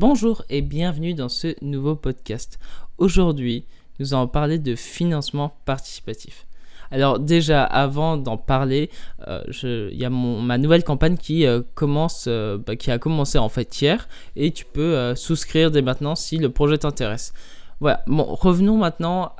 Bonjour 0.00 0.42
et 0.48 0.62
bienvenue 0.62 1.12
dans 1.12 1.28
ce 1.28 1.54
nouveau 1.60 1.94
podcast. 1.94 2.58
Aujourd'hui, 2.96 3.66
nous 3.98 4.14
allons 4.14 4.28
parler 4.28 4.58
de 4.58 4.74
financement 4.74 5.52
participatif. 5.66 6.46
Alors 6.90 7.18
déjà, 7.18 7.64
avant 7.64 8.16
d'en 8.16 8.38
parler, 8.38 8.88
euh, 9.28 9.42
il 9.62 9.98
y 9.98 10.06
a 10.06 10.08
ma 10.08 10.56
nouvelle 10.56 10.84
campagne 10.84 11.18
qui 11.18 11.44
euh, 11.44 11.60
commence, 11.74 12.24
euh, 12.28 12.56
bah, 12.56 12.76
qui 12.76 12.90
a 12.90 12.96
commencé 12.96 13.36
en 13.36 13.50
fait 13.50 13.78
hier, 13.78 14.08
et 14.36 14.52
tu 14.52 14.64
peux 14.64 15.14
souscrire 15.16 15.70
dès 15.70 15.82
maintenant 15.82 16.14
si 16.14 16.38
le 16.38 16.48
projet 16.48 16.78
t'intéresse. 16.78 17.34
Voilà. 17.80 18.02
Bon, 18.06 18.24
revenons 18.24 18.78
maintenant 18.78 19.34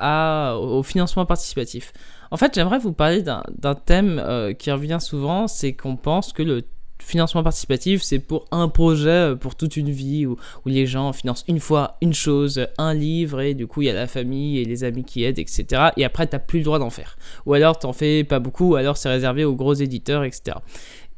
au 0.61 0.83
financement 0.83 1.25
participatif. 1.25 1.95
En 2.31 2.37
fait, 2.37 2.55
j'aimerais 2.55 2.79
vous 2.79 2.93
parler 2.93 3.23
d'un 3.23 3.75
thème 3.87 4.23
qui 4.59 4.71
revient 4.71 4.99
souvent, 5.01 5.49
c'est 5.49 5.73
qu'on 5.73 5.97
pense 5.97 6.35
que 6.35 6.43
le 6.43 6.67
financement 7.03 7.43
participatif, 7.43 8.03
c'est 8.03 8.19
pour 8.19 8.46
un 8.51 8.69
projet, 8.69 9.09
euh, 9.09 9.35
pour 9.35 9.55
toute 9.55 9.77
une 9.77 9.91
vie, 9.91 10.27
où, 10.27 10.37
où, 10.64 10.69
les 10.69 10.87
gens 10.87 11.12
financent 11.12 11.45
une 11.49 11.61
fois 11.61 11.96
une 12.00 12.14
chose, 12.14 12.67
un 12.79 12.95
livre, 12.95 13.40
et 13.40 13.54
du 13.54 13.67
coup, 13.67 13.82
il 13.82 13.86
y 13.86 13.90
a 13.90 13.95
la 13.95 14.07
famille 14.07 14.59
et 14.59 14.64
les 14.64 14.85
amis 14.85 15.04
qui 15.04 15.25
aident, 15.25 15.39
etc. 15.39 15.90
Et 15.96 16.04
après, 16.04 16.26
tu 16.26 16.39
plus 16.39 16.59
le 16.59 16.64
droit 16.64 16.79
d'en 16.79 16.90
faire. 16.90 17.17
Ou 17.46 17.54
alors, 17.54 17.79
tu 17.79 17.86
n'en 17.86 17.93
fais 17.93 18.25
pas 18.25 18.39
beaucoup, 18.39 18.73
ou 18.73 18.76
alors 18.76 18.96
c'est 18.96 19.09
réservé 19.09 19.45
aux 19.45 19.54
gros 19.54 19.75
éditeurs, 19.75 20.25
etc. 20.25 20.59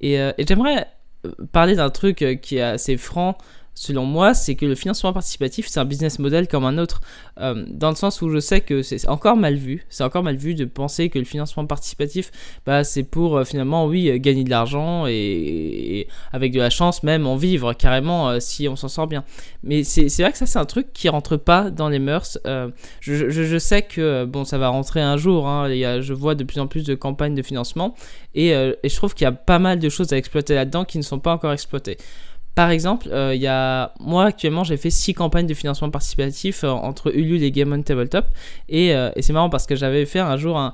Et, 0.00 0.20
euh, 0.20 0.32
et 0.38 0.46
j'aimerais 0.46 0.86
euh, 1.26 1.30
parler 1.52 1.76
d'un 1.76 1.90
truc 1.90 2.24
qui 2.42 2.56
est 2.56 2.62
assez 2.62 2.96
franc 2.96 3.36
selon 3.74 4.04
moi, 4.04 4.34
c'est 4.34 4.54
que 4.54 4.66
le 4.66 4.74
financement 4.74 5.12
participatif, 5.12 5.66
c'est 5.68 5.80
un 5.80 5.84
business 5.84 6.18
model 6.18 6.46
comme 6.48 6.64
un 6.64 6.78
autre, 6.78 7.00
euh, 7.40 7.64
dans 7.68 7.90
le 7.90 7.96
sens 7.96 8.20
où 8.22 8.30
je 8.30 8.38
sais 8.38 8.60
que 8.60 8.82
c'est 8.82 9.08
encore 9.08 9.36
mal 9.36 9.54
vu, 9.54 9.86
c'est 9.88 10.04
encore 10.04 10.22
mal 10.22 10.36
vu 10.36 10.54
de 10.54 10.64
penser 10.64 11.08
que 11.08 11.18
le 11.18 11.24
financement 11.24 11.66
participatif, 11.66 12.30
bah, 12.66 12.84
c'est 12.84 13.02
pour 13.02 13.36
euh, 13.36 13.44
finalement, 13.44 13.86
oui, 13.86 14.10
euh, 14.10 14.18
gagner 14.18 14.44
de 14.44 14.50
l'argent 14.50 15.06
et, 15.06 16.06
avec 16.32 16.52
de 16.52 16.58
la 16.58 16.70
chance 16.70 17.02
même 17.02 17.26
en 17.26 17.36
vivre 17.36 17.72
carrément 17.72 18.38
si 18.40 18.68
on 18.68 18.76
s'en 18.76 18.88
sort 18.88 19.06
bien. 19.06 19.24
Mais 19.62 19.84
c'est 19.84 20.08
vrai 20.20 20.32
que 20.32 20.38
ça, 20.38 20.46
c'est 20.46 20.58
un 20.58 20.64
truc 20.64 20.92
qui 20.92 21.08
rentre 21.08 21.36
pas 21.36 21.70
dans 21.70 21.88
les 21.88 21.98
mœurs. 21.98 22.38
Je, 23.00 23.58
sais 23.58 23.82
que, 23.82 24.24
bon, 24.24 24.44
ça 24.44 24.58
va 24.58 24.68
rentrer 24.68 25.00
un 25.00 25.16
jour, 25.16 25.48
hein, 25.48 25.68
je 25.68 26.12
vois 26.12 26.34
de 26.34 26.44
plus 26.44 26.60
en 26.60 26.66
plus 26.66 26.84
de 26.84 26.94
campagnes 26.94 27.34
de 27.34 27.42
financement 27.42 27.94
et 28.34 28.50
je 28.50 28.96
trouve 28.96 29.14
qu'il 29.14 29.24
y 29.24 29.28
a 29.28 29.32
pas 29.32 29.58
mal 29.58 29.78
de 29.78 29.88
choses 29.88 30.12
à 30.12 30.16
exploiter 30.16 30.54
là-dedans 30.54 30.84
qui 30.84 30.98
ne 30.98 31.02
sont 31.02 31.18
pas 31.18 31.32
encore 31.32 31.52
exploitées. 31.52 31.98
Par 32.54 32.70
exemple, 32.70 33.08
euh, 33.10 33.34
y 33.34 33.46
a 33.46 33.94
moi 33.98 34.26
actuellement 34.26 34.62
j'ai 34.62 34.76
fait 34.76 34.90
six 34.90 35.14
campagnes 35.14 35.46
de 35.46 35.54
financement 35.54 35.88
participatif 35.88 36.64
euh, 36.64 36.68
entre 36.68 37.16
Ulule 37.16 37.42
et 37.42 37.50
Game 37.50 37.72
on 37.72 37.80
Tabletop. 37.82 38.26
Et, 38.68 38.94
euh, 38.94 39.10
et 39.16 39.22
c'est 39.22 39.32
marrant 39.32 39.48
parce 39.48 39.66
que 39.66 39.74
j'avais 39.74 40.04
fait 40.04 40.18
un 40.18 40.36
jour 40.36 40.72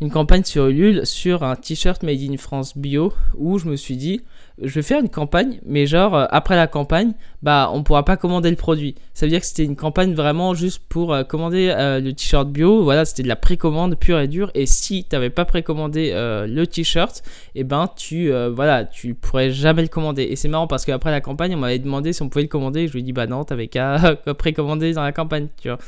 une 0.00 0.10
campagne 0.10 0.44
sur 0.44 0.66
Ulule 0.66 1.06
sur 1.06 1.42
un 1.42 1.56
t-shirt 1.56 2.02
made 2.02 2.22
in 2.22 2.36
France 2.36 2.76
bio 2.76 3.12
où 3.36 3.58
je 3.58 3.66
me 3.66 3.76
suis 3.76 3.96
dit 3.96 4.22
je 4.62 4.74
vais 4.74 4.82
faire 4.82 5.00
une 5.00 5.08
campagne, 5.08 5.60
mais 5.64 5.86
genre 5.86 6.14
euh, 6.14 6.26
après 6.30 6.56
la 6.56 6.66
campagne, 6.66 7.12
bah 7.42 7.70
on 7.72 7.82
pourra 7.82 8.04
pas 8.04 8.16
commander 8.16 8.50
le 8.50 8.56
produit. 8.56 8.94
Ça 9.14 9.24
veut 9.26 9.30
dire 9.30 9.40
que 9.40 9.46
c'était 9.46 9.64
une 9.64 9.76
campagne 9.76 10.14
vraiment 10.14 10.54
juste 10.54 10.82
pour 10.88 11.14
euh, 11.14 11.22
commander 11.22 11.72
euh, 11.74 12.00
le 12.00 12.12
t-shirt 12.12 12.48
bio. 12.48 12.82
Voilà, 12.82 13.04
c'était 13.04 13.22
de 13.22 13.28
la 13.28 13.36
précommande 13.36 13.98
pure 13.98 14.20
et 14.20 14.28
dure. 14.28 14.50
Et 14.54 14.66
si 14.66 15.04
tu 15.04 15.16
n'avais 15.16 15.30
pas 15.30 15.44
précommandé 15.44 16.12
le 16.12 16.64
t-shirt, 16.66 17.22
et 17.54 17.60
eh 17.60 17.64
ben 17.64 17.88
tu 17.96 18.32
voilà, 18.50 18.84
tu 18.84 19.14
pourrais 19.14 19.50
jamais 19.50 19.82
le 19.82 19.88
commander. 19.88 20.24
Et 20.24 20.36
c'est 20.36 20.48
marrant 20.48 20.66
parce 20.66 20.84
qu'après 20.84 21.10
la 21.10 21.20
campagne, 21.20 21.54
on 21.54 21.58
m'avait 21.58 21.78
demandé 21.78 22.12
si 22.12 22.22
on 22.22 22.28
pouvait 22.28 22.42
le 22.42 22.48
commander. 22.48 22.86
Je 22.86 22.92
lui 22.92 23.00
ai 23.00 23.02
dit 23.02 23.12
bah 23.12 23.26
non, 23.26 23.44
t'avais 23.44 23.68
qu'à 23.68 24.16
précommander 24.38 24.92
dans 24.92 25.02
la 25.02 25.12
campagne, 25.12 25.48
tu 25.60 25.68
vois. 25.68 25.78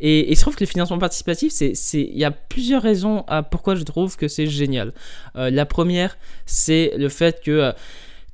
Et, 0.00 0.30
il 0.32 0.36
se 0.36 0.42
trouve 0.42 0.56
que 0.56 0.64
le 0.64 0.68
financement 0.68 0.98
participatif, 0.98 1.52
c'est 1.52 1.74
il 1.94 2.18
y 2.18 2.24
a 2.24 2.30
plusieurs 2.30 2.82
raisons 2.82 3.24
à 3.28 3.42
pourquoi 3.42 3.61
je 3.74 3.84
trouve 3.84 4.16
que 4.16 4.28
c'est 4.28 4.46
génial. 4.46 4.92
la 5.34 5.66
première, 5.66 6.18
c'est 6.46 6.92
le 6.96 7.08
fait 7.08 7.42
que 7.42 7.72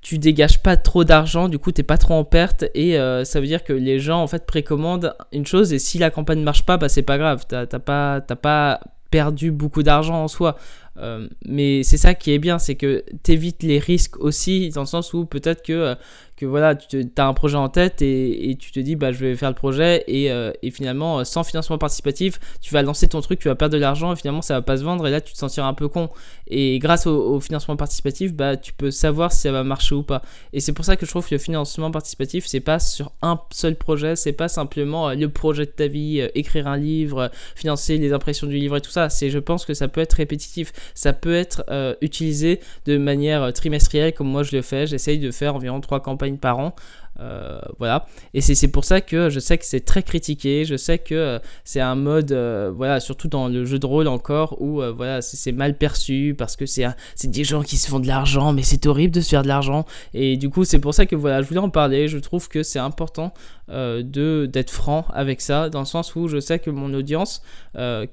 tu 0.00 0.18
dégages 0.18 0.62
pas 0.62 0.76
trop 0.76 1.04
d'argent, 1.04 1.48
du 1.48 1.58
coup 1.58 1.72
t'es 1.72 1.82
pas 1.82 1.98
trop 1.98 2.14
en 2.14 2.24
perte 2.24 2.64
et 2.74 2.98
euh, 2.98 3.24
ça 3.24 3.40
veut 3.40 3.46
dire 3.46 3.64
que 3.64 3.72
les 3.72 3.98
gens 3.98 4.22
en 4.22 4.26
fait 4.26 4.46
précommandent 4.46 5.14
une 5.32 5.46
chose 5.46 5.72
et 5.72 5.78
si 5.78 5.98
la 5.98 6.10
campagne 6.10 6.38
ne 6.38 6.44
marche 6.44 6.64
pas, 6.64 6.76
bah 6.76 6.88
c'est 6.88 7.02
pas 7.02 7.18
grave, 7.18 7.44
t'as 7.48 7.66
pas, 7.66 8.20
pas 8.20 8.80
perdu 9.10 9.50
beaucoup 9.50 9.82
d'argent 9.82 10.22
en 10.22 10.28
soi. 10.28 10.56
Euh, 10.98 11.28
mais 11.47 11.82
c'est 11.84 11.97
ça 11.97 12.14
qui 12.14 12.32
est 12.32 12.38
bien, 12.38 12.58
c'est 12.58 12.74
que 12.74 13.04
t'évites 13.22 13.62
les 13.62 13.78
risques 13.78 14.19
aussi, 14.19 14.70
dans 14.70 14.80
le 14.80 14.86
sens 14.86 15.12
où 15.14 15.26
peut-être 15.26 15.62
que 15.62 15.72
euh, 15.72 15.94
que 16.38 16.47
voilà, 16.47 16.76
tu 16.76 17.04
as 17.16 17.26
un 17.26 17.34
projet 17.34 17.56
en 17.56 17.69
tête 17.69 18.00
et, 18.00 18.56
tu 18.60 18.71
te 18.71 18.78
dis 18.78 18.94
bah 18.94 19.10
je 19.10 19.19
vais 19.19 19.34
faire 19.34 19.49
le 19.49 19.56
projet 19.56 20.04
et, 20.06 20.31
euh, 20.31 20.53
finalement 20.71 21.25
sans 21.25 21.43
financement 21.43 21.78
participatif, 21.78 22.38
tu 22.60 22.72
vas 22.72 22.82
lancer 22.82 23.09
ton 23.09 23.21
truc, 23.21 23.41
tu 23.41 23.49
vas 23.49 23.56
perdre 23.56 23.75
de 23.75 23.81
l'argent 23.81 24.12
et 24.12 24.16
finalement 24.16 24.43
ça 24.43 24.54
va 24.54 24.62
pas 24.62 24.77
se 24.77 24.84
vendre 24.84 25.06
et 25.06 25.10
là 25.10 25.21
tu 25.21 25.32
te 25.32 25.38
sentiras 25.38 25.66
un 25.66 25.75
peu 25.75 25.88
con. 25.88 26.10
Et 26.47 26.78
grâce 26.78 27.06
au, 27.06 27.41
financement 27.41 27.77
participatif, 27.77 28.34
bah 28.34 28.56
tu 28.56 28.72
peux 28.72 28.91
savoir 28.91 29.32
si 29.32 29.41
ça 29.41 29.53
va 29.53 29.65
marcher 29.65 29.97
ou 29.97 30.03
pas. 30.03 30.22
Et 30.53 30.60
c'est 30.60 30.72
pour 30.72 30.84
ça 30.84 30.97
que 30.97 31.06
je 31.06 31.10
trouve 31.10 31.27
que 31.27 31.34
le 31.34 31.41
financement 31.41 31.91
participatif 31.91 32.47
c'est 32.47 32.60
pas 32.60 32.78
sur 32.78 33.10
un 33.21 33.41
seul 33.50 33.75
projet, 33.75 34.15
c'est 34.15 34.32
pas 34.32 34.48
simplement 34.48 35.09
euh, 35.09 35.15
le 35.15 35.28
projet 35.28 35.66
de 35.66 35.71
ta 35.71 35.88
vie, 35.88 36.21
euh, 36.21 36.28
écrire 36.37 36.69
un 36.69 36.77
livre, 36.77 37.32
financer 37.56 37.98
les 37.98 38.12
impressions 38.12 38.47
du 38.47 38.56
livre 38.56 38.77
et 38.77 38.81
tout 38.81 38.91
ça. 38.91 39.10
C'est 39.10 39.31
je 39.31 39.38
pense 39.41 39.65
que 39.65 39.75
ça 39.75 39.88
peut 39.88 40.00
être 40.00 40.12
répétitif, 40.12 40.72
ça 40.94 41.12
peut 41.12 41.34
être 41.34 41.65
utilisé 42.00 42.60
de 42.87 42.97
manière 42.97 43.53
trimestrielle 43.53 44.12
comme 44.12 44.28
moi 44.28 44.44
je 44.44 44.54
le 44.54 44.62
fais. 44.62 44.87
J'essaye 44.87 45.19
de 45.19 45.31
faire 45.32 45.56
environ 45.56 45.81
trois 45.81 46.00
campagnes 46.00 46.28
par 46.37 46.59
an. 46.59 46.75
Euh, 47.20 47.58
voilà. 47.78 48.06
Et 48.34 48.40
c'est 48.40 48.68
pour 48.68 48.84
ça 48.84 49.00
que 49.00 49.28
je 49.28 49.40
sais 49.40 49.58
que 49.58 49.64
c'est 49.64 49.84
très 49.84 50.02
critiqué. 50.02 50.64
Je 50.64 50.76
sais 50.76 50.98
que 50.98 51.14
euh, 51.14 51.38
c'est 51.64 51.80
un 51.80 51.94
mode, 51.94 52.32
euh, 52.32 52.72
voilà, 52.74 53.00
surtout 53.00 53.28
dans 53.28 53.48
le 53.48 53.64
jeu 53.64 53.78
de 53.78 53.86
rôle 53.86 54.08
encore, 54.08 54.60
où 54.60 54.80
voilà, 54.94 55.22
c'est 55.22 55.52
mal 55.52 55.76
perçu 55.76 56.34
parce 56.36 56.56
que 56.56 56.66
c'est 56.66 56.86
des 57.24 57.44
gens 57.44 57.62
qui 57.62 57.76
se 57.76 57.88
font 57.88 58.00
de 58.00 58.06
l'argent, 58.06 58.52
mais 58.52 58.62
c'est 58.62 58.86
horrible 58.86 59.14
de 59.14 59.20
se 59.20 59.30
faire 59.30 59.42
de 59.42 59.48
l'argent. 59.48 59.84
Et 60.14 60.36
du 60.36 60.50
coup, 60.50 60.64
c'est 60.64 60.78
pour 60.78 60.94
ça 60.94 61.06
que 61.06 61.16
voilà, 61.16 61.42
je 61.42 61.48
voulais 61.48 61.60
en 61.60 61.70
parler. 61.70 62.08
Je 62.08 62.18
trouve 62.18 62.48
que 62.48 62.62
c'est 62.62 62.78
important 62.78 63.32
de 63.68 64.46
d'être 64.50 64.70
franc 64.70 65.04
avec 65.12 65.42
ça, 65.42 65.68
dans 65.68 65.80
le 65.80 65.84
sens 65.86 66.16
où 66.16 66.26
je 66.26 66.40
sais 66.40 66.58
que 66.58 66.70
mon 66.70 66.94
audience 66.94 67.42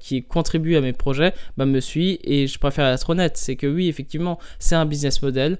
qui 0.00 0.22
contribue 0.24 0.76
à 0.76 0.80
mes 0.80 0.92
projets 0.92 1.32
bah, 1.56 1.66
me 1.66 1.80
suit 1.80 2.18
et 2.24 2.46
je 2.46 2.58
préfère 2.58 2.86
être 2.86 3.10
honnête. 3.10 3.36
C'est 3.36 3.56
que 3.56 3.66
oui, 3.66 3.88
effectivement, 3.88 4.38
c'est 4.58 4.74
un 4.74 4.86
business 4.86 5.22
model. 5.22 5.58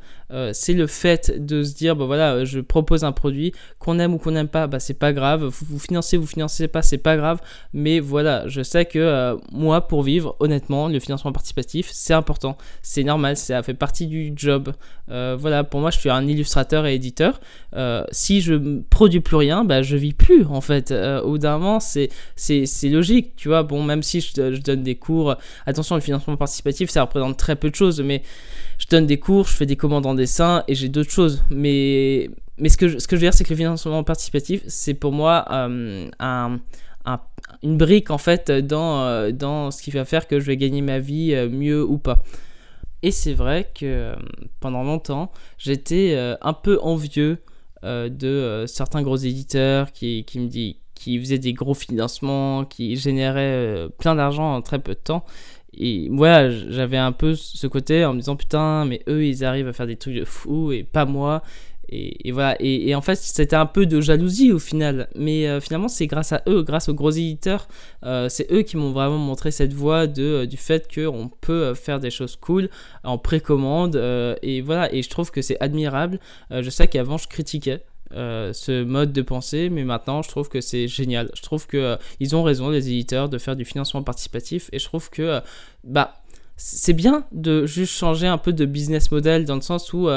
c'est 0.52 0.74
le 0.74 0.86
fait 0.86 1.44
de 1.44 1.62
se 1.62 1.74
dire, 1.74 1.96
bah 1.96 2.06
voilà, 2.06 2.44
je 2.44 2.60
propose 2.60 3.04
un 3.04 3.12
produit 3.12 3.35
qu'on 3.78 3.98
aime 3.98 4.14
ou 4.14 4.19
qu'on 4.19 4.32
n'aime 4.32 4.48
pas, 4.48 4.66
bah, 4.66 4.80
c'est 4.80 4.94
pas 4.94 5.12
grave. 5.12 5.44
Vous, 5.44 5.78
financez, 5.78 6.16
vous 6.16 6.26
financez 6.26 6.69
pas, 6.69 6.82
c'est 6.82 6.98
pas 6.98 7.16
grave. 7.16 7.41
Mais 7.72 8.00
voilà, 8.00 8.48
je 8.48 8.62
sais 8.62 8.84
que 8.84 8.98
euh, 8.98 9.36
moi, 9.52 9.86
pour 9.86 10.02
vivre, 10.02 10.36
honnêtement, 10.41 10.88
le 10.88 11.00
financement 11.00 11.32
participatif, 11.32 11.88
c'est 11.92 12.14
important. 12.14 12.56
C'est 12.82 13.04
normal, 13.04 13.36
ça 13.36 13.62
fait 13.62 13.75
partie 13.75 14.06
du 14.06 14.32
job. 14.34 14.72
Euh, 15.10 15.36
voilà, 15.38 15.64
pour 15.64 15.80
moi, 15.80 15.91
je 15.91 15.98
suis 15.98 16.10
un 16.10 16.26
illustrateur 16.26 16.86
et 16.86 16.94
éditeur. 16.94 17.41
Euh, 17.75 18.04
si 18.10 18.41
je 18.41 18.80
produis 18.91 19.20
plus 19.20 19.36
rien, 19.36 19.64
bah, 19.64 19.82
je 19.82 19.96
vis 19.96 20.14
plus, 20.14 20.44
en 20.46 20.60
fait. 20.60 20.92
au 20.92 21.32
bout 21.32 21.42
moment, 21.42 21.80
c'est, 21.80 22.10
c'est, 22.36 22.88
logique, 22.88 23.36
tu 23.36 23.48
vois. 23.48 23.62
Bon, 23.62 23.82
même 23.82 24.02
si 24.02 24.20
je, 24.20 24.54
je 24.54 24.60
donne 24.60 24.82
des 24.82 24.94
cours, 24.94 25.36
attention, 25.66 25.94
le 25.94 26.00
financement 26.00 26.36
participatif, 26.36 26.91
ça 26.91 27.02
représente 27.02 27.36
très 27.36 27.56
peu 27.56 27.70
de 27.70 27.75
choses, 27.75 28.00
mais 28.00 28.22
je 28.78 28.86
donne 28.88 29.06
des 29.06 29.19
cours, 29.19 29.46
je 29.46 29.54
fais 29.54 29.66
des 29.66 29.76
commandes 29.76 30.06
en 30.06 30.14
dessin 30.14 30.64
et 30.69 30.75
j'ai 30.75 30.88
d'autres 30.88 31.10
choses. 31.10 31.42
Mais 31.50 32.30
mais 32.59 32.69
ce 32.69 32.77
que, 32.77 32.89
je, 32.89 32.99
ce 32.99 33.06
que 33.06 33.17
je 33.17 33.21
veux 33.21 33.27
dire, 33.27 33.34
c'est 33.34 33.44
que 33.44 33.50
le 33.50 33.56
financement 33.56 34.03
participatif, 34.03 34.62
c'est 34.67 34.94
pour 34.94 35.12
moi 35.12 35.44
euh, 35.50 36.09
un, 36.19 36.59
une 37.62 37.77
brique 37.77 38.11
en 38.11 38.19
fait 38.19 38.50
dans, 38.50 39.03
euh, 39.03 39.31
dans 39.31 39.71
ce 39.71 39.83
qui 39.83 39.91
va 39.91 40.05
faire 40.05 40.27
que 40.27 40.41
je 40.41 40.47
vais 40.47 40.56
gagner 40.56 40.81
ma 40.81 40.99
vie 40.99 41.34
euh, 41.34 41.49
mieux 41.49 41.84
ou 41.84 41.99
pas. 41.99 42.22
Et 43.03 43.11
c'est 43.11 43.34
vrai 43.34 43.71
que 43.78 44.15
pendant 44.59 44.83
longtemps, 44.83 45.31
j'étais 45.59 46.17
un 46.41 46.53
peu 46.55 46.78
envieux 46.81 47.39
de 47.84 48.65
certains 48.67 49.03
gros 49.03 49.17
éditeurs 49.17 49.93
qui, 49.93 50.25
qui 50.25 50.41
me 50.41 50.49
qui 50.94 51.19
faisaient 51.21 51.38
des 51.38 51.53
gros 51.53 51.75
financements, 51.75 52.65
qui 52.65 52.97
généraient 52.97 53.87
plein 53.99 54.17
d'argent 54.17 54.56
en 54.56 54.62
très 54.62 54.81
peu 54.81 54.94
de 54.94 54.99
temps. 54.99 55.25
Et 55.78 56.09
voilà, 56.11 56.50
j'avais 56.50 56.97
un 56.97 57.12
peu 57.12 57.34
ce 57.34 57.67
côté 57.67 58.05
en 58.05 58.15
me 58.15 58.21
disant 58.21 58.34
putain, 58.34 58.87
mais 58.87 59.03
eux 59.09 59.25
ils 59.27 59.44
arrivent 59.44 59.69
à 59.69 59.73
faire 59.75 59.87
des 59.87 59.97
trucs 59.97 60.17
de 60.17 60.25
fou 60.25 60.73
et 60.73 60.83
pas 60.83 61.05
moi. 61.05 61.43
Et, 61.88 62.32
voilà, 62.32 62.56
et, 62.60 62.94
en 62.94 63.00
fait, 63.00 63.14
c'était 63.14 63.54
un 63.56 63.66
peu 63.66 63.86
de 63.86 64.00
jalousie 64.00 64.52
au 64.52 64.58
final. 64.58 65.08
Mais 65.14 65.46
euh, 65.46 65.61
finalement, 65.61 65.88
c'est 65.88 66.06
grâce 66.06 66.32
à 66.32 66.43
eux, 66.49 66.62
grâce 66.62 66.88
aux 66.88 66.94
gros 66.94 67.11
éditeurs, 67.11 67.69
euh, 68.05 68.28
c'est 68.28 68.50
eux 68.52 68.62
qui 68.62 68.76
m'ont 68.76 68.93
vraiment 68.93 69.19
montré 69.19 69.50
cette 69.50 69.72
voie 69.72 70.06
de, 70.06 70.22
euh, 70.22 70.46
du 70.46 70.56
fait 70.56 70.93
qu'on 70.93 71.31
peut 71.40 71.75
faire 71.75 72.00
des 72.00 72.11
choses 72.11 72.37
cool 72.37 72.69
en 73.05 73.19
précommande. 73.19 73.96
et 74.43 74.61
voilà, 74.61 74.93
et 74.93 75.02
je 75.02 75.11
trouve 75.11 75.31
que 75.31 75.43
c'est 75.43 75.58
admirable. 75.61 76.19
je 76.50 76.70
sais 76.70 76.88
qu'avant, 76.88 77.19
je 77.19 77.28
critiquais. 77.28 77.84
ce 78.12 78.84
mode 78.84 79.12
de 79.12 79.22
pensée, 79.22 79.69
mais 79.70 79.84
maintenant 79.84 80.22
je 80.22 80.28
trouve 80.28 80.49
que 80.49 80.61
c'est 80.61 80.88
génial. 80.88 81.31
Je 81.34 81.43
trouve 81.43 81.66
que 81.66 81.99
ils 82.20 82.34
ont 82.37 82.43
raison 82.43 82.70
les 82.70 82.88
éditeurs 82.88 83.28
de 83.28 83.38
faire 83.38 83.56
du 83.56 83.64
financement 83.64 84.02
participatif 84.02 84.69
et 84.72 84.78
je 84.78 84.84
trouve 84.84 85.11
que 85.11 85.40
bah 85.84 86.14
c'est 86.56 86.94
bien 86.94 87.26
de 87.32 87.66
juste 87.66 87.93
changer 87.93 88.26
un 88.26 88.38
peu 88.38 88.52
de 88.52 88.64
business 88.64 89.11
model 89.11 89.44
dans 89.44 89.56
le 89.56 89.61
sens 89.61 89.93
où 89.93 90.08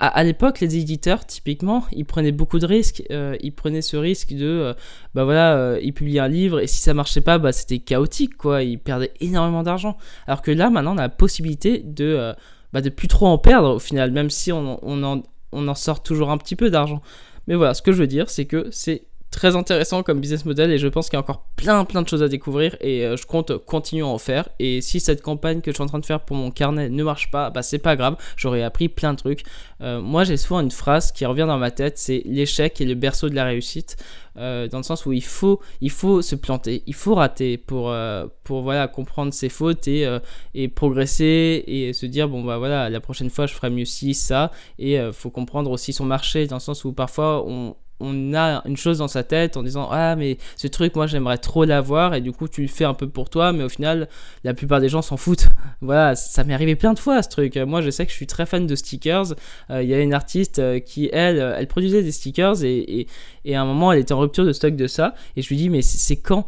à, 0.00 0.22
l'époque, 0.22 0.60
les 0.60 0.76
éditeurs, 0.76 1.26
typiquement, 1.26 1.84
ils 1.92 2.04
prenaient 2.04 2.32
beaucoup 2.32 2.60
de 2.60 2.66
risques. 2.66 3.02
Euh, 3.10 3.36
ils 3.40 3.52
prenaient 3.52 3.82
ce 3.82 3.96
risque 3.96 4.32
de, 4.32 4.46
euh, 4.46 4.74
bah 5.14 5.24
voilà, 5.24 5.56
euh, 5.56 5.80
ils 5.82 5.92
publiaient 5.92 6.20
un 6.20 6.28
livre 6.28 6.60
et 6.60 6.68
si 6.68 6.78
ça 6.80 6.94
marchait 6.94 7.20
pas, 7.20 7.38
bah 7.38 7.50
c'était 7.50 7.80
chaotique, 7.80 8.36
quoi. 8.36 8.62
Ils 8.62 8.78
perdaient 8.78 9.12
énormément 9.20 9.64
d'argent. 9.64 9.96
Alors 10.28 10.42
que 10.42 10.52
là, 10.52 10.70
maintenant, 10.70 10.94
on 10.94 10.98
a 10.98 11.02
la 11.02 11.08
possibilité 11.08 11.80
de, 11.84 12.32
bah, 12.72 12.80
de 12.80 12.90
plus 12.90 13.08
trop 13.08 13.26
en 13.26 13.38
perdre 13.38 13.74
au 13.74 13.78
final, 13.80 14.12
même 14.12 14.30
si 14.30 14.52
on, 14.52 14.78
on, 14.82 15.02
en, 15.02 15.22
on 15.50 15.66
en 15.66 15.74
sort 15.74 16.02
toujours 16.02 16.30
un 16.30 16.38
petit 16.38 16.54
peu 16.54 16.70
d'argent. 16.70 17.02
Mais 17.48 17.56
voilà, 17.56 17.74
ce 17.74 17.82
que 17.82 17.90
je 17.90 17.98
veux 17.98 18.06
dire, 18.06 18.30
c'est 18.30 18.44
que 18.44 18.68
c'est 18.70 19.02
très 19.30 19.56
intéressant 19.56 20.02
comme 20.02 20.20
business 20.20 20.44
model 20.44 20.70
et 20.70 20.78
je 20.78 20.88
pense 20.88 21.08
qu'il 21.08 21.16
y 21.16 21.18
a 21.18 21.20
encore 21.20 21.44
plein 21.56 21.84
plein 21.84 22.02
de 22.02 22.08
choses 22.08 22.22
à 22.22 22.28
découvrir 22.28 22.76
et 22.80 23.04
euh, 23.04 23.16
je 23.16 23.26
compte 23.26 23.56
continuer 23.58 24.02
à 24.02 24.06
en 24.06 24.18
faire. 24.18 24.48
Et 24.58 24.80
si 24.80 25.00
cette 25.00 25.22
campagne 25.22 25.60
que 25.60 25.70
je 25.70 25.76
suis 25.76 25.82
en 25.82 25.86
train 25.86 25.98
de 25.98 26.06
faire 26.06 26.20
pour 26.20 26.36
mon 26.36 26.50
carnet 26.50 26.88
ne 26.88 27.02
marche 27.02 27.30
pas 27.30 27.50
bah 27.50 27.62
c'est 27.62 27.78
pas 27.78 27.96
grave 27.96 28.16
j'aurais 28.36 28.62
appris 28.62 28.88
plein 28.88 29.12
de 29.12 29.18
trucs. 29.18 29.44
Euh, 29.80 30.00
moi 30.00 30.24
j'ai 30.24 30.36
souvent 30.36 30.60
une 30.60 30.70
phrase 30.70 31.12
qui 31.12 31.26
revient 31.26 31.46
dans 31.46 31.58
ma 31.58 31.70
tête 31.70 31.98
c'est 31.98 32.22
l'échec 32.24 32.80
est 32.80 32.84
le 32.84 32.94
berceau 32.94 33.28
de 33.28 33.34
la 33.34 33.44
réussite 33.44 33.96
euh, 34.38 34.66
dans 34.68 34.78
le 34.78 34.84
sens 34.84 35.04
où 35.04 35.12
il 35.12 35.24
faut 35.24 35.60
il 35.80 35.90
faut 35.90 36.22
se 36.22 36.34
planter 36.34 36.82
il 36.86 36.94
faut 36.94 37.14
rater 37.14 37.58
pour 37.58 37.94
pour 38.44 38.62
voilà 38.62 38.88
comprendre 38.88 39.32
ses 39.32 39.48
fautes 39.48 39.88
et 39.88 40.08
et 40.54 40.68
progresser 40.68 41.64
et 41.66 41.92
se 41.92 42.06
dire 42.06 42.28
bon 42.28 42.42
bah 42.42 42.58
voilà 42.58 42.88
la 42.88 43.00
prochaine 43.00 43.30
fois 43.30 43.46
je 43.46 43.54
ferai 43.54 43.70
mieux 43.70 43.84
ci 43.84 44.14
ça. 44.14 44.50
Et 44.78 44.98
faut 45.12 45.30
comprendre 45.30 45.70
aussi 45.70 45.92
son 45.92 46.04
marché 46.04 46.46
dans 46.46 46.56
le 46.56 46.60
sens 46.60 46.84
où 46.84 46.92
parfois 46.92 47.44
on 47.46 47.76
on 48.00 48.34
a 48.34 48.62
une 48.66 48.76
chose 48.76 48.98
dans 48.98 49.08
sa 49.08 49.22
tête 49.22 49.56
en 49.56 49.62
disant 49.62 49.88
ah 49.90 50.16
mais 50.16 50.38
ce 50.56 50.66
truc 50.68 50.94
moi 50.96 51.06
j'aimerais 51.06 51.38
trop 51.38 51.64
l'avoir 51.64 52.14
et 52.14 52.20
du 52.20 52.32
coup 52.32 52.48
tu 52.48 52.62
le 52.62 52.68
fais 52.68 52.84
un 52.84 52.94
peu 52.94 53.08
pour 53.08 53.28
toi 53.30 53.52
mais 53.52 53.64
au 53.64 53.68
final 53.68 54.08
la 54.44 54.54
plupart 54.54 54.80
des 54.80 54.88
gens 54.88 55.02
s'en 55.02 55.16
foutent. 55.16 55.48
Voilà 55.80 56.14
ça 56.16 56.44
m'est 56.44 56.54
arrivé 56.54 56.76
plein 56.76 56.94
de 56.94 56.98
fois 56.98 57.22
ce 57.22 57.28
truc. 57.28 57.56
Moi 57.56 57.82
je 57.82 57.90
sais 57.90 58.04
que 58.04 58.10
je 58.10 58.16
suis 58.16 58.26
très 58.26 58.46
fan 58.46 58.66
de 58.66 58.74
stickers. 58.74 59.34
Euh, 59.70 59.82
il 59.82 59.88
y 59.88 59.94
a 59.94 60.00
une 60.00 60.14
artiste 60.14 60.58
euh, 60.58 60.80
qui 60.80 61.08
elle 61.12 61.38
elle 61.38 61.66
produisait 61.66 62.02
des 62.02 62.12
stickers 62.12 62.64
et, 62.64 63.06
et, 63.44 63.56
à 63.56 63.62
un 63.62 63.64
moment 63.64 63.92
elle 63.92 64.00
était 64.00 64.12
en 64.12 64.20
rupture 64.20 64.44
de 64.44 64.52
stock 64.52 64.76
de 64.76 64.86
ça 64.86 65.14
et 65.36 65.42
je 65.42 65.48
lui 65.48 65.56
dis 65.56 65.68
mais 65.68 65.82
c'est 65.82 66.16
quand 66.16 66.46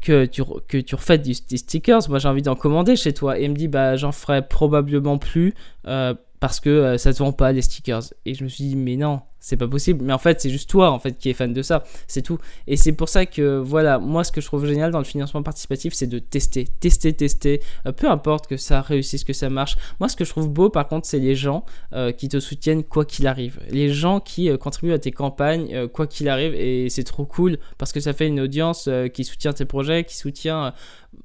que 0.00 0.24
tu, 0.26 0.42
que 0.68 0.78
tu 0.78 0.94
refais 0.94 1.18
des, 1.18 1.34
stickers, 1.34 2.08
moi 2.08 2.18
j'ai 2.18 2.28
envie 2.28 2.42
d'en 2.42 2.54
commander 2.54 2.94
chez 2.96 3.12
toi. 3.12 3.38
Et 3.38 3.44
elle 3.44 3.50
me 3.50 3.56
dit, 3.56 3.66
bah 3.66 3.96
j'en 3.96 4.12
ferai 4.12 4.46
probablement 4.46 5.18
plus 5.18 5.54
euh, 5.86 6.14
parce 6.38 6.60
que 6.60 6.96
ça 6.96 7.12
se 7.12 7.18
vend 7.18 7.32
pas 7.32 7.50
les 7.52 7.62
stickers. 7.62 8.02
Et 8.24 8.34
je 8.34 8.44
me 8.44 8.48
suis 8.48 8.64
dit, 8.64 8.76
mais 8.76 8.96
non, 8.96 9.22
c'est 9.46 9.56
pas 9.56 9.68
possible. 9.68 10.04
Mais 10.04 10.12
en 10.12 10.18
fait, 10.18 10.40
c'est 10.40 10.50
juste 10.50 10.68
toi 10.68 10.90
en 10.90 10.98
fait 10.98 11.16
qui 11.18 11.30
est 11.30 11.32
fan 11.32 11.52
de 11.52 11.62
ça, 11.62 11.84
c'est 12.08 12.22
tout. 12.22 12.38
Et 12.66 12.76
c'est 12.76 12.90
pour 12.90 13.08
ça 13.08 13.26
que 13.26 13.58
voilà, 13.58 14.00
moi 14.00 14.24
ce 14.24 14.32
que 14.32 14.40
je 14.40 14.46
trouve 14.46 14.66
génial 14.66 14.90
dans 14.90 14.98
le 14.98 15.04
financement 15.04 15.44
participatif, 15.44 15.94
c'est 15.94 16.08
de 16.08 16.18
tester, 16.18 16.64
tester, 16.80 17.12
tester. 17.12 17.60
Euh, 17.86 17.92
peu 17.92 18.10
importe 18.10 18.48
que 18.48 18.56
ça 18.56 18.80
réussisse, 18.80 19.22
que 19.22 19.32
ça 19.32 19.48
marche. 19.48 19.76
Moi, 20.00 20.08
ce 20.08 20.16
que 20.16 20.24
je 20.24 20.30
trouve 20.30 20.48
beau, 20.48 20.68
par 20.68 20.88
contre, 20.88 21.06
c'est 21.06 21.20
les 21.20 21.36
gens 21.36 21.64
euh, 21.92 22.10
qui 22.10 22.28
te 22.28 22.40
soutiennent 22.40 22.82
quoi 22.82 23.04
qu'il 23.04 23.28
arrive. 23.28 23.60
Les 23.70 23.92
gens 23.92 24.18
qui 24.18 24.50
euh, 24.50 24.56
contribuent 24.56 24.94
à 24.94 24.98
tes 24.98 25.12
campagnes 25.12 25.86
quoi 25.88 26.08
qu'il 26.08 26.28
arrive. 26.28 26.52
Et 26.56 26.88
c'est 26.90 27.04
trop 27.04 27.24
cool 27.24 27.58
parce 27.78 27.92
que 27.92 28.00
ça 28.00 28.12
fait 28.12 28.26
une 28.26 28.40
audience 28.40 28.88
qui 29.14 29.22
soutient 29.22 29.52
tes 29.52 29.64
projets, 29.64 30.02
qui 30.02 30.16
soutient 30.16 30.74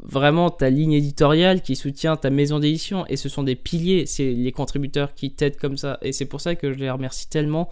vraiment 0.04 0.50
ta 0.50 0.70
ligne 0.70 0.94
éditoriale, 0.94 1.62
qui 1.62 1.76
soutient 1.76 2.16
ta 2.16 2.30
maison 2.30 2.60
d'édition. 2.60 3.06
Et 3.08 3.18
ce 3.18 3.30
sont 3.30 3.44
des 3.44 3.56
piliers, 3.56 4.06
c'est 4.06 4.32
les 4.32 4.52
contributeurs 4.52 5.14
qui 5.14 5.32
t'aident 5.32 5.58
comme 5.58 5.78
ça. 5.78 5.98
Et 6.02 6.12
c'est 6.12 6.26
pour 6.26 6.42
ça 6.42 6.56
que 6.56 6.72
je 6.72 6.78
les 6.78 6.90
remercie 6.90 7.30
tellement 7.30 7.70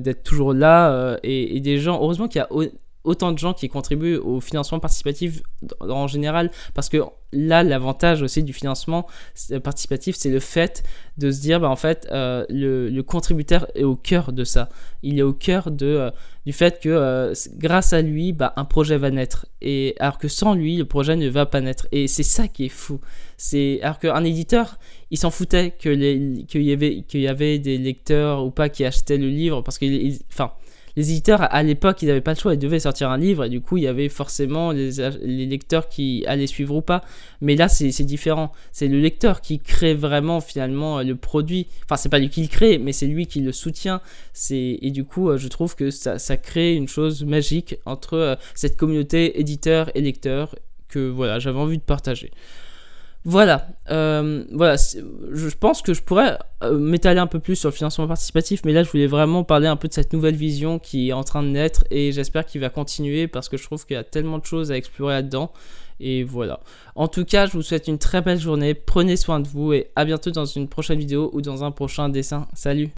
d'être 0.00 0.22
toujours 0.22 0.52
là. 0.52 0.92
Euh, 0.92 1.16
et, 1.22 1.60
des 1.60 1.78
gens, 1.78 2.00
heureusement 2.00 2.28
qu'il 2.28 2.40
y 2.40 2.42
a 2.42 2.48
autant 3.08 3.32
de 3.32 3.38
gens 3.38 3.54
qui 3.54 3.68
contribuent 3.68 4.16
au 4.16 4.40
financement 4.40 4.80
participatif 4.80 5.42
en 5.80 6.06
général, 6.06 6.50
parce 6.74 6.88
que 6.88 6.98
là, 7.32 7.62
l'avantage 7.62 8.22
aussi 8.22 8.42
du 8.42 8.52
financement 8.52 9.06
participatif, 9.62 10.16
c'est 10.16 10.30
le 10.30 10.40
fait 10.40 10.82
de 11.16 11.30
se 11.30 11.40
dire, 11.40 11.58
bah, 11.60 11.70
en 11.70 11.76
fait, 11.76 12.06
euh, 12.10 12.44
le, 12.50 13.00
contributeur 13.02 13.66
est 13.74 13.84
au 13.84 13.96
cœur 13.96 14.32
de 14.32 14.44
ça. 14.44 14.68
Il 15.02 15.18
est 15.18 15.22
au 15.22 15.32
cœur 15.32 15.70
de, 15.70 15.86
euh, 15.86 16.10
du 16.44 16.52
fait 16.52 16.80
que 16.80 16.88
euh, 16.90 17.34
grâce 17.56 17.92
à 17.92 18.02
lui, 18.02 18.32
bah, 18.32 18.52
un 18.56 18.64
projet 18.64 18.98
va 18.98 19.10
naître. 19.10 19.46
Et 19.62 19.94
alors 20.00 20.18
que 20.18 20.28
sans 20.28 20.54
lui, 20.54 20.76
le 20.76 20.84
projet 20.84 21.16
ne 21.16 21.28
va 21.28 21.46
pas 21.46 21.60
naître. 21.62 21.88
Et 21.92 22.08
c'est 22.08 22.22
ça 22.22 22.46
qui 22.46 22.66
est 22.66 22.70
fou. 22.70 23.00
C'est 23.36 23.80
alors 23.82 23.98
qu'un 23.98 24.24
éditeur, 24.24 24.78
il 25.10 25.16
s'en 25.18 25.30
foutait 25.30 25.74
qu'il 25.78 26.02
y 26.02 26.72
avait 26.72 27.02
qu'il 27.02 27.20
y 27.20 27.28
avait 27.28 27.58
des 27.58 27.78
lecteurs 27.78 28.44
ou 28.44 28.50
pas 28.50 28.68
qui 28.68 28.84
achetaient 28.84 29.16
le 29.16 29.28
livre 29.28 29.62
parce 29.62 29.78
qu'il, 29.78 30.18
enfin 30.32 30.52
les 30.98 31.12
éditeurs, 31.12 31.46
à 31.54 31.62
l'époque, 31.62 32.02
ils 32.02 32.08
n'avaient 32.08 32.20
pas 32.20 32.32
le 32.32 32.38
choix, 32.40 32.54
ils 32.54 32.58
devaient 32.58 32.80
sortir 32.80 33.08
un 33.08 33.18
livre, 33.18 33.44
et 33.44 33.48
du 33.48 33.60
coup, 33.60 33.76
il 33.76 33.84
y 33.84 33.86
avait 33.86 34.08
forcément 34.08 34.72
les, 34.72 35.46
lecteurs 35.46 35.88
qui 35.88 36.24
allaient 36.26 36.48
suivre 36.48 36.74
ou 36.74 36.80
pas. 36.80 37.04
Mais 37.40 37.54
là, 37.54 37.68
c'est 37.68 38.02
différent. 38.02 38.50
C'est 38.72 38.88
le 38.88 38.98
lecteur 38.98 39.40
qui 39.40 39.60
crée 39.60 39.94
vraiment, 39.94 40.40
finalement, 40.40 41.00
le 41.00 41.14
produit. 41.14 41.68
Enfin, 41.84 41.96
c'est 41.96 42.08
pas 42.08 42.18
lui 42.18 42.30
qui 42.30 42.42
le 42.42 42.48
crée, 42.48 42.78
mais 42.78 42.92
c'est 42.92 43.06
lui 43.06 43.28
qui 43.28 43.40
le 43.40 43.52
soutient. 43.52 44.00
Et 44.50 44.90
du 44.90 45.04
coup, 45.04 45.28
euh, 45.28 45.38
je 45.38 45.46
trouve 45.46 45.76
que 45.76 45.90
ça, 45.92 46.36
crée 46.36 46.74
une 46.74 46.88
chose 46.88 47.24
magique 47.24 47.76
entre 47.86 48.14
euh, 48.14 48.34
cette 48.56 48.76
communauté 48.76 49.38
éditeur 49.38 49.92
et 49.94 50.00
lecteur 50.00 50.56
que 50.88 51.08
voilà, 51.08 51.38
j'avais 51.38 51.60
envie 51.60 51.78
de 51.78 51.82
partager. 51.82 52.32
Voilà, 53.28 53.68
euh. 53.90 54.42
Je 55.32 55.54
pense 55.54 55.82
que 55.82 55.92
je 55.92 56.00
pourrais 56.00 56.38
euh, 56.62 56.78
m'étaler 56.78 57.20
un 57.20 57.26
peu 57.26 57.40
plus 57.40 57.56
sur 57.56 57.68
le 57.68 57.74
financement 57.74 58.06
participatif, 58.06 58.62
mais 58.64 58.72
là 58.72 58.82
je 58.82 58.90
voulais 58.90 59.06
vraiment 59.06 59.44
parler 59.44 59.66
un 59.66 59.76
peu 59.76 59.86
de 59.86 59.92
cette 59.92 60.14
nouvelle 60.14 60.34
vision 60.34 60.78
qui 60.78 61.10
est 61.10 61.12
en 61.12 61.24
train 61.24 61.42
de 61.42 61.48
naître 61.48 61.84
et 61.90 62.10
j'espère 62.10 62.46
qu'il 62.46 62.62
va 62.62 62.70
continuer 62.70 63.28
parce 63.28 63.50
que 63.50 63.58
je 63.58 63.64
trouve 63.64 63.84
qu'il 63.84 63.96
y 63.96 63.98
a 63.98 64.04
tellement 64.04 64.38
de 64.38 64.46
choses 64.46 64.72
à 64.72 64.78
explorer 64.78 65.12
là-dedans. 65.12 65.52
Et 66.00 66.24
voilà. 66.24 66.60
En 66.94 67.06
tout 67.06 67.26
cas, 67.26 67.44
je 67.44 67.52
vous 67.52 67.62
souhaite 67.62 67.86
une 67.86 67.98
très 67.98 68.22
belle 68.22 68.40
journée. 68.40 68.72
Prenez 68.72 69.16
soin 69.16 69.40
de 69.40 69.48
vous 69.48 69.74
et 69.74 69.90
à 69.94 70.06
bientôt 70.06 70.30
dans 70.30 70.46
une 70.46 70.66
prochaine 70.66 70.98
vidéo 70.98 71.28
ou 71.34 71.42
dans 71.42 71.64
un 71.64 71.70
prochain 71.70 72.08
dessin. 72.08 72.48
Salut 72.54 72.88